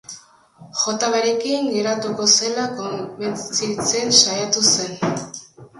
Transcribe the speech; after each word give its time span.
Jota 0.79 1.09
berekin 1.15 1.69
geratuko 1.75 2.27
zela 2.39 2.67
konbentzitzen 2.81 4.15
saiatu 4.25 4.69
zen. 4.75 5.21